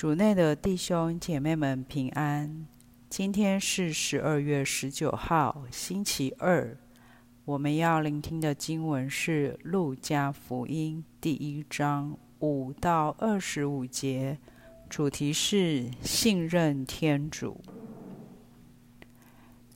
[0.00, 2.66] 主内的弟兄姐妹们平安。
[3.10, 6.74] 今天是十二月十九号，星期二。
[7.44, 14.38] 我们要聆听的经文是《路加福音》第一章五到二十五节，
[14.88, 17.60] 主题是信任天主。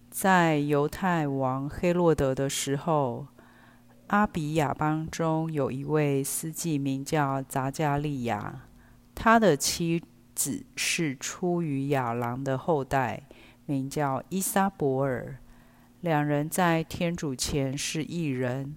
[0.08, 3.26] 在犹太王黑洛德的时候，
[4.06, 8.62] 阿比亚邦中有一位司祭，名叫杂加利亚，
[9.14, 10.02] 他的妻。
[10.34, 13.22] 子是出于亚郎的后代，
[13.66, 15.38] 名叫依撒伯尔。
[16.00, 18.76] 两人在天主前是一人，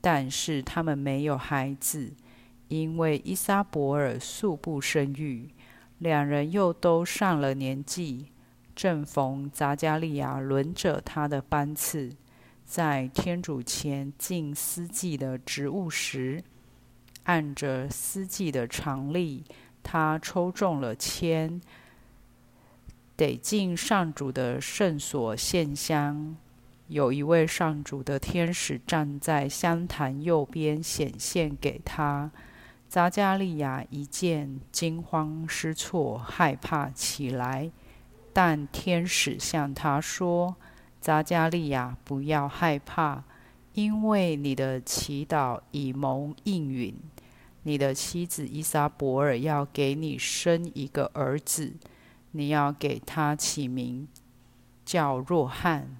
[0.00, 2.12] 但是他们没有孩子，
[2.68, 5.50] 因为依撒伯尔素不生育。
[5.98, 8.26] 两人又都上了年纪，
[8.74, 12.10] 正逢匝加利亚轮着他的班次，
[12.64, 16.42] 在天主前尽司祭的职务时，
[17.22, 19.44] 按着司祭的常例。
[19.84, 21.60] 他抽中了签，
[23.14, 26.34] 得进上主的圣所献香。
[26.88, 32.32] 有一位上主的天使站在香坛右边显现给他。
[32.88, 37.70] 扎加利亚一见，惊慌失措，害怕起来。
[38.32, 40.56] 但天使向他说
[41.00, 43.24] ：“扎加利亚，不要害怕，
[43.72, 46.94] 因为你的祈祷已蒙应允。”
[47.64, 51.74] 你的妻子伊莎伯尔要给你生一个儿子，
[52.30, 54.06] 你要给他起名
[54.84, 55.96] 叫若翰，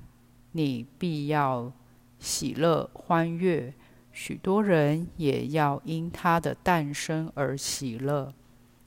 [0.52, 1.72] 你必要
[2.18, 3.74] 喜乐欢悦，
[4.12, 8.32] 许多人也要因他的诞生而喜乐，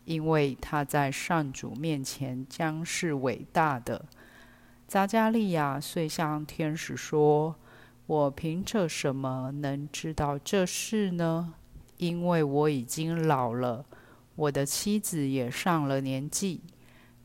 [0.06, 4.06] 因为他在上主面前将是伟大的。
[4.88, 7.56] 匝加利亚遂向天使说
[8.08, 11.56] ：“我凭着什么能知道这事呢？”
[11.98, 13.86] 因为我已经老了，
[14.36, 16.62] 我的妻子也上了年纪。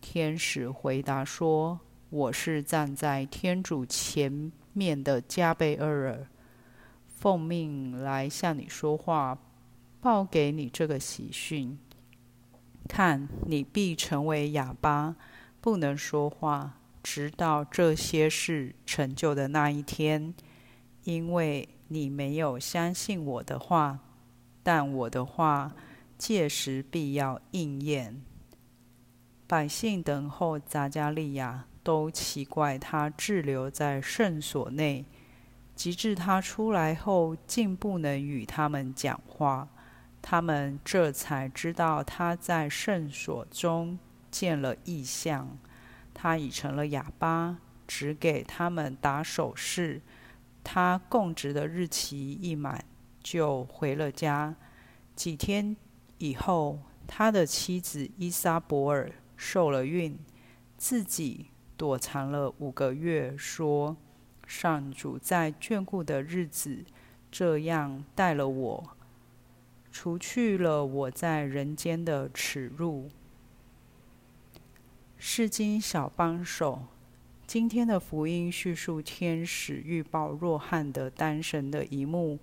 [0.00, 1.78] 天使回答说
[2.10, 6.26] ：“我是站在天主前面的加贝厄尔，
[7.06, 9.38] 奉命来向你说话，
[10.00, 11.78] 报给你这个喜讯。
[12.88, 15.14] 看，你必成为哑巴，
[15.60, 20.34] 不能说话，直到这些事成就的那一天，
[21.04, 24.00] 因为你没有相信我的话。”
[24.62, 25.72] 但我的话，
[26.16, 28.22] 届时必要应验。
[29.46, 35.04] 百姓等候匝加利亚，都奇怪他滞留在圣所内，
[35.74, 39.68] 及至他出来后，竟不能与他们讲话。
[40.22, 43.98] 他们这才知道他在圣所中
[44.30, 45.58] 见了异象。
[46.14, 50.00] 他已成了哑巴，只给他们打手势。
[50.62, 52.84] 他供职的日期一满。
[53.22, 54.54] 就回了家。
[55.14, 55.76] 几天
[56.18, 60.18] 以后，他的妻子伊莎伯尔受了孕，
[60.76, 61.46] 自己
[61.76, 63.96] 躲藏了五个月，说
[64.46, 66.84] ：“上主在眷顾的日子，
[67.30, 68.96] 这样待了我，
[69.90, 73.10] 除去了我在人间的耻辱。”
[75.18, 76.86] 释经小帮手，
[77.46, 82.38] 今天的福音叙述天使预报若翰的诞生的一幕。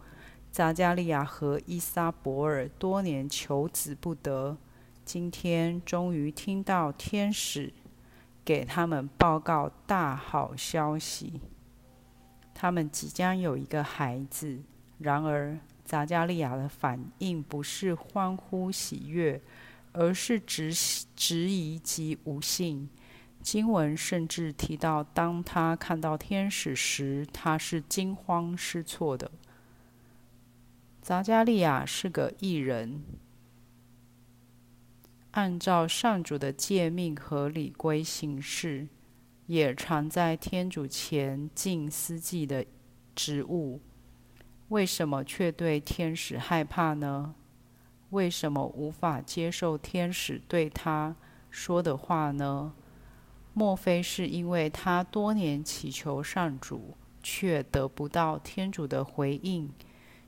[0.51, 4.57] 匝加利亚和依撒伯尔多年求子不得，
[5.05, 7.71] 今天终于听到天使
[8.43, 11.39] 给他们报告大好消息，
[12.53, 14.59] 他们即将有一个孩子。
[14.97, 19.39] 然而，匝加利亚的反应不是欢呼喜悦，
[19.93, 20.73] 而是质
[21.15, 22.89] 质疑及无信。
[23.41, 29.31] 经文甚至提到，当他看到天使时，他是惊慌失措的。
[31.09, 33.01] 匝加利亚是个异人，
[35.31, 38.87] 按照上主的诫命和礼规行事，
[39.47, 42.63] 也常在天主前尽司祭的
[43.15, 43.81] 职务。
[44.67, 47.33] 为什么却对天使害怕呢？
[48.11, 51.15] 为什么无法接受天使对他
[51.49, 52.71] 说的话呢？
[53.55, 59.71] 莫非是因为他多年祈求上主，却得不到天主的回应？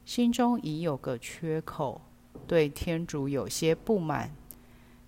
[0.06, 2.02] 心中已有个缺口，
[2.48, 4.36] 对天主有些不满。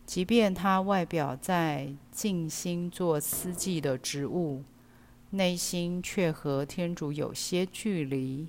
[0.06, 4.64] 即便他外表在尽心做司祭的职务，
[5.32, 8.48] 内心却和天主有些距离。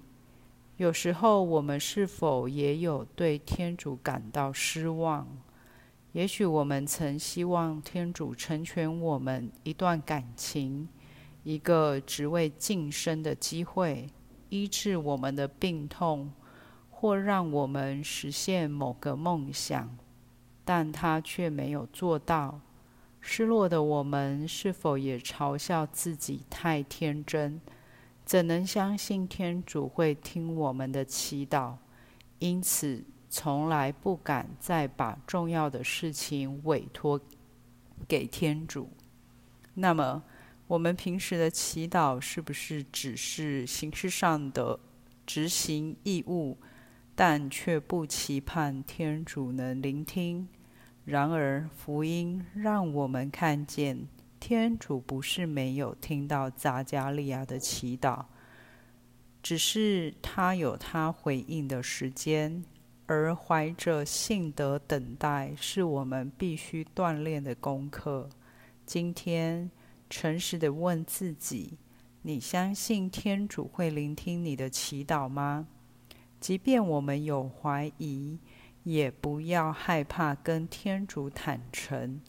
[0.76, 5.26] 有时候，我们是否也有对天主感到失望？
[6.12, 10.88] 也许我们曾希望天主成全我们一段感情，
[11.44, 14.08] 一个职位晋升的机会。
[14.55, 16.31] 医治我们的病痛，
[16.89, 19.97] 或让我们实现某个梦想。
[20.65, 22.61] 但他却没有做到。
[23.21, 27.61] 失落的我们是否也嘲笑自己太天真？
[28.25, 31.75] 怎能相信天主会听我们的祈祷？
[32.39, 37.21] 因此，从来不敢再把重要的事情委托
[38.06, 38.89] 给天主。
[39.75, 40.23] 那么，
[40.66, 44.78] 我们平时的祈祷是不是只是形式上的
[45.26, 46.56] 执行义务，
[47.14, 50.49] 但却不期盼天主能聆听？
[51.05, 54.08] 然而，福音让我们看见，
[54.40, 58.25] 天主不是没有听到匝加利亚的祈祷，
[59.43, 62.64] 只是他有他回应的时间，
[63.05, 68.31] 而怀着信德等待，是我们必须锻炼的功课。
[68.87, 69.70] 今天，
[70.16, 71.76] 诚实的问自己：
[72.22, 75.66] 你相信天主会聆听你的祈祷吗？
[76.38, 78.38] 即便我们有怀疑。
[78.84, 82.20] 也不要害怕跟天主坦诚，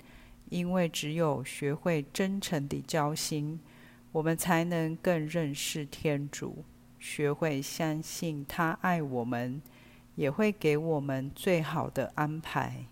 [0.49, 3.59] 因为只有学会真诚的交心，
[4.13, 6.63] 我们才能更认识天主，
[6.97, 9.61] 学会相信他爱我们，
[10.15, 12.87] 也会给我们最好的安排。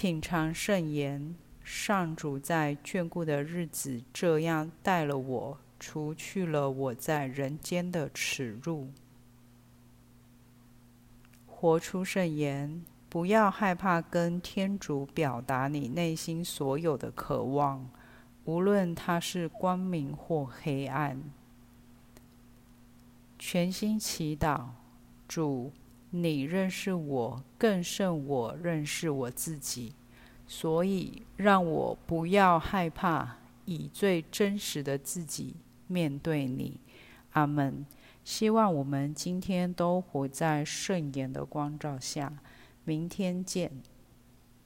[0.00, 1.34] 品尝圣言，
[1.64, 8.92] 上主在眷顾的日子这样待了我，除去了我在人间的耻辱。
[11.48, 17.90] 活出圣言，不要害怕跟天主表达你内心所有的渴望，
[18.44, 21.20] 无论它是光明或黑暗。
[23.36, 24.66] 全心祈祷，
[25.26, 25.72] 主，
[26.10, 29.94] 你认识我更胜我认识我自己，
[30.46, 35.56] 所以让我不要害怕，以最真实的自己
[35.86, 36.80] 面对你。
[37.32, 37.84] 阿门。
[38.24, 42.32] 希望我们今天都活在圣言的光照下。
[42.84, 43.70] 明天见。